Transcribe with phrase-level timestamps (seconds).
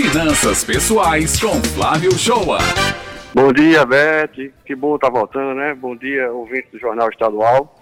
[0.00, 2.58] Finanças Pessoais com Flávio Shoa.
[3.34, 4.52] Bom dia, Beth.
[4.64, 5.74] Que bom estar tá voltando, né?
[5.74, 7.74] Bom dia, ouvinte do Jornal Estadual.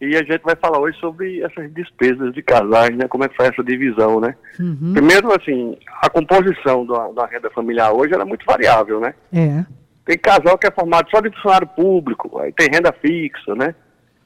[0.00, 3.06] E a gente vai falar hoje sobre essas despesas de casais, né?
[3.08, 4.34] Como é que faz essa divisão, né?
[4.58, 4.94] Uhum.
[4.94, 9.14] Primeiro, assim, a composição da, da, renda familiar hoje é muito variável, né?
[9.30, 9.66] É.
[10.06, 13.74] Tem casal que é formado só de funcionário público, aí tem renda fixa, né?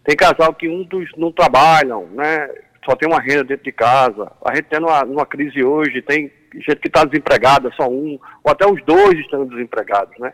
[0.04, 2.48] Tem casal que um dos não trabalham, né?
[2.84, 4.30] Só tem uma renda dentro de casa.
[4.44, 8.50] A gente tem numa, numa crise hoje, tem gente que está desempregada, só um, ou
[8.50, 10.32] até os dois estão desempregados, né?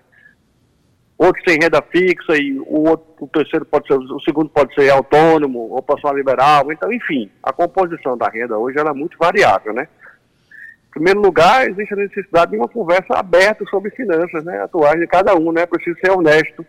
[1.16, 4.90] Outros têm renda fixa e o, outro, o terceiro pode ser, o segundo pode ser
[4.90, 6.72] autônomo ou profissional liberal.
[6.72, 9.86] Então, enfim, a composição da renda hoje é muito variável, né?
[10.88, 15.06] Em primeiro lugar, existe a necessidade de uma conversa aberta sobre finanças né, atuais de
[15.06, 15.66] cada um, né?
[15.66, 16.66] Precisa ser honesto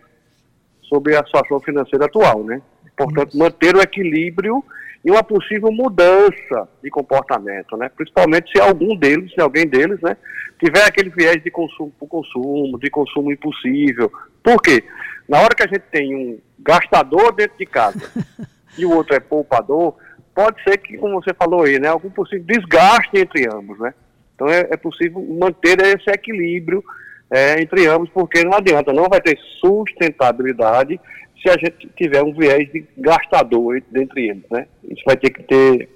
[0.83, 2.61] sobre a situação financeira atual, né?
[2.95, 4.63] Portanto, manter o equilíbrio
[5.05, 7.89] e uma possível mudança de comportamento, né?
[7.95, 10.17] Principalmente se algum deles, se alguém deles, né,
[10.59, 14.11] tiver aquele viés de consumo por consumo, de consumo impossível.
[14.43, 14.83] Por quê?
[15.29, 17.99] Na hora que a gente tem um gastador dentro de casa
[18.77, 19.95] e o outro é poupador,
[20.33, 23.93] pode ser que, como você falou aí, né, algum possível desgaste entre ambos, né?
[24.33, 26.83] Então é, é possível manter esse equilíbrio
[27.29, 30.99] é, entre ambos, porque não adianta, não vai ter sustentabilidade
[31.45, 34.67] se a gente tiver um viés de gastador dentre eles, né?
[34.83, 35.87] Isso vai ter que ter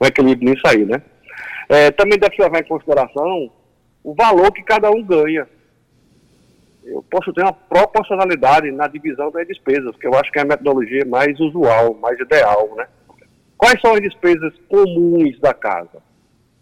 [0.00, 1.00] um equilíbrio nisso aí, né?
[1.68, 3.50] É, também deve levar em consideração
[4.02, 5.46] o valor que cada um ganha.
[6.84, 10.46] Eu posso ter uma proporcionalidade na divisão das despesas, que eu acho que é a
[10.46, 12.88] metodologia mais usual, mais ideal, né?
[13.56, 16.02] Quais são as despesas comuns da casa?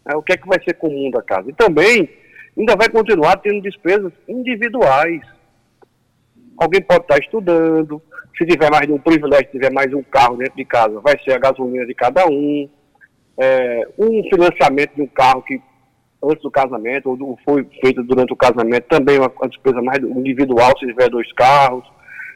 [0.04, 1.48] É, o que é que vai ser comum da casa?
[1.48, 2.10] E também
[2.58, 5.22] ainda vai continuar tendo despesas individuais.
[6.58, 8.02] Alguém pode estar estudando,
[8.36, 11.32] se tiver mais de um privilégio, tiver mais um carro dentro de casa, vai ser
[11.32, 12.68] a gasolina de cada um.
[13.38, 15.60] É, um financiamento de um carro que
[16.22, 20.72] antes do casamento, ou foi feito durante o casamento, também uma, uma despesa mais individual,
[20.78, 21.84] se tiver dois carros.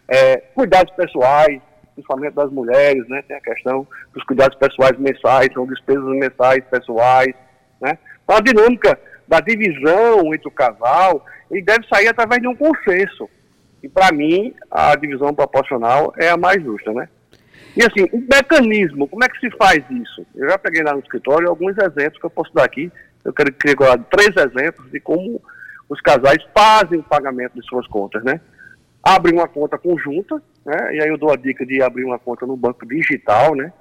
[0.09, 1.61] É, cuidados pessoais,
[1.95, 3.23] principalmente das mulheres, né?
[3.29, 7.35] Tem a questão dos cuidados pessoais mensais, são despesas mensais pessoais,
[7.81, 7.97] né?
[8.25, 13.29] Então a dinâmica da divisão entre o casal, ele deve sair através de um consenso.
[13.83, 17.09] E para mim, a divisão proporcional é a mais justa, né?
[17.77, 20.27] E assim, o mecanismo, como é que se faz isso?
[20.35, 22.91] Eu já peguei lá no escritório alguns exemplos que eu posso dar aqui.
[23.25, 25.41] Eu quero criar três exemplos de como
[25.89, 28.41] os casais fazem o pagamento de suas contas, né?
[29.03, 30.95] Abrem uma conta conjunta, né?
[30.95, 33.73] E aí eu dou a dica de abrir uma conta no banco digital, né?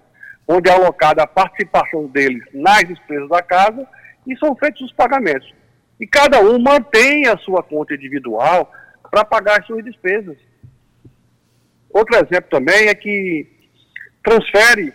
[0.48, 3.88] Onde é alocada a participação deles nas despesas da casa
[4.26, 5.52] e são feitos os pagamentos.
[6.00, 8.72] E cada um mantém a sua conta individual
[9.09, 10.38] para pagar as suas despesas.
[11.90, 13.47] Outro exemplo também é que
[14.24, 14.94] transfere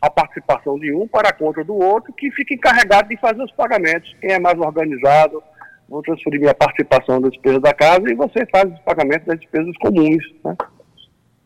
[0.00, 3.52] a participação de um para a conta do outro, que fica encarregado de fazer os
[3.52, 4.14] pagamentos.
[4.20, 5.42] Quem é mais organizado,
[5.88, 9.74] vou transferir minha participação das despesas da casa e você faz os pagamentos das despesas
[9.78, 10.22] comuns.
[10.44, 10.56] Né?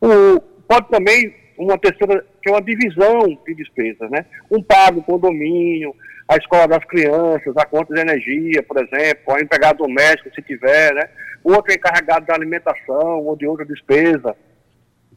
[0.00, 4.24] O, pode também uma terceira, que é uma divisão de despesas, né?
[4.50, 5.94] Um paga o condomínio,
[6.28, 10.94] a escola das crianças, a conta de energia, por exemplo, a empregado doméstico, se tiver,
[10.94, 11.08] né?
[11.42, 14.36] O outro é encarregado da alimentação ou de outra despesa.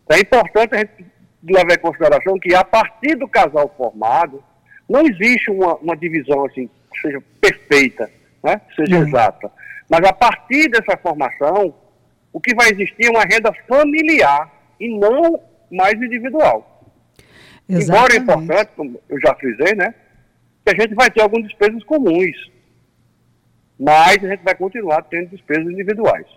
[0.10, 1.06] É importante a gente
[1.44, 4.44] levar em consideração que a partir do casal formado,
[4.90, 8.10] não existe uma, uma divisão assim, que seja perfeita,
[8.44, 8.62] né?
[8.70, 9.08] que seja uhum.
[9.08, 9.52] exata.
[9.90, 11.74] Mas a partir dessa formação,
[12.32, 15.40] o que vai existir é uma renda familiar e não
[15.72, 16.92] mais individual.
[17.68, 17.90] Exatamente.
[17.90, 19.94] Embora é importante, como eu já frisei, né,
[20.66, 22.52] que a gente vai ter algumas despesas comuns,
[23.80, 26.28] mas a gente vai continuar tendo despesas individuais.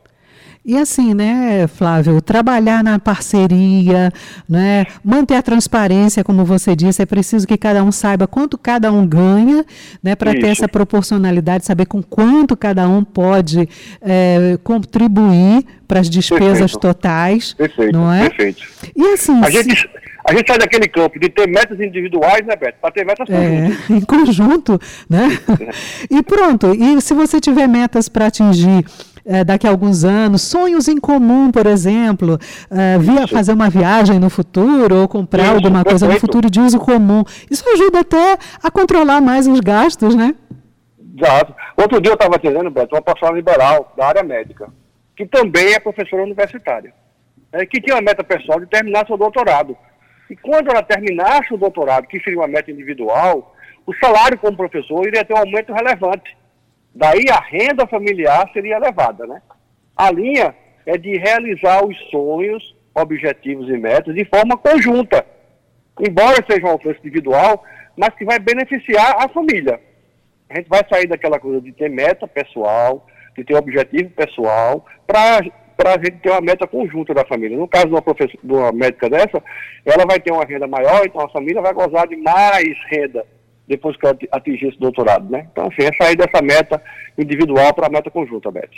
[0.67, 4.11] E assim, né, Flávio, trabalhar na parceria,
[4.49, 8.91] né, manter a transparência, como você disse, é preciso que cada um saiba quanto cada
[8.91, 9.63] um ganha,
[10.03, 13.69] né, para ter essa proporcionalidade, saber com quanto cada um pode
[14.01, 16.81] é, contribuir para as despesas perfeito.
[16.81, 17.53] totais.
[17.53, 18.31] Perfeito, não é?
[18.31, 18.63] perfeito.
[18.97, 19.45] E assim.
[19.45, 19.91] A gente,
[20.27, 22.79] a gente sai daquele campo de ter metas individuais, né, Beto?
[22.81, 24.81] Para ter metas é, em conjunto,
[25.11, 25.29] né?
[26.11, 26.75] e pronto.
[26.75, 28.87] E se você tiver metas para atingir
[29.25, 32.39] é, daqui a alguns anos, sonhos em comum, por exemplo,
[32.71, 36.61] é, via fazer uma viagem no futuro ou comprar Isso, alguma coisa no futuro de
[36.61, 37.25] uso comum.
[37.51, 40.35] Isso ajuda até a controlar mais os gastos, né?
[41.17, 41.55] Exato.
[41.77, 44.69] Outro dia eu estava atendendo, Beto, uma profissional liberal da área médica,
[45.17, 46.93] que também é professora universitária,
[47.53, 49.77] é, que tinha uma meta pessoal de terminar seu doutorado.
[50.29, 53.55] E quando ela terminasse o doutorado, que seria uma meta individual,
[53.87, 56.37] o salário como professor iria ter um aumento relevante.
[56.95, 59.43] Daí a renda familiar seria elevada, né?
[59.97, 60.55] A linha
[60.87, 65.27] é de realizar os sonhos, objetivos e metas de forma conjunta.
[66.01, 67.65] Embora seja um alcance individual,
[67.97, 69.81] mas que vai beneficiar a família.
[70.49, 73.07] A gente vai sair daquela coisa de ter meta pessoal,
[73.37, 75.41] de ter objetivo pessoal, para
[75.77, 77.59] para a gente ter uma meta conjunta da família.
[77.59, 79.43] No caso de uma, professora, de uma médica dessa,
[79.85, 83.27] ela vai ter uma renda maior, então a família vai gozar de mais renda
[83.67, 85.47] depois que ela atingir esse doutorado, né?
[85.51, 86.83] Então, assim, é sair dessa meta
[87.17, 88.69] individual para a meta conjunta, Beth.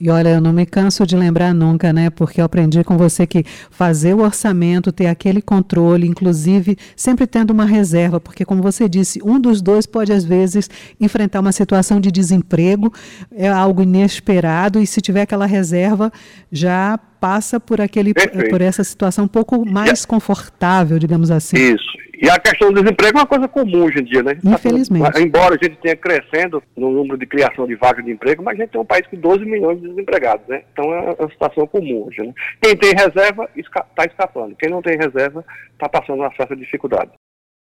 [0.00, 2.10] E olha, eu não me canso de lembrar nunca, né?
[2.10, 7.50] Porque eu aprendi com você que fazer o orçamento, ter aquele controle, inclusive sempre tendo
[7.50, 10.68] uma reserva, porque como você disse, um dos dois pode às vezes
[11.00, 12.92] enfrentar uma situação de desemprego,
[13.32, 16.12] é algo inesperado, e se tiver aquela reserva,
[16.52, 18.50] já passa por aquele Perfeito.
[18.50, 21.56] por essa situação um pouco mais confortável, digamos assim.
[21.56, 21.98] Isso.
[22.20, 24.36] E a questão do desemprego é uma coisa comum hoje em dia, né?
[24.44, 25.22] Infelizmente.
[25.22, 28.62] Embora a gente tenha crescendo no número de criação de vagas de emprego, mas a
[28.62, 30.62] gente tem um país com 12 milhões de desempregados, né?
[30.72, 32.34] Então é uma situação comum hoje, né?
[32.60, 34.56] Quem tem reserva está escapando.
[34.56, 37.12] Quem não tem reserva está passando uma certa dificuldade.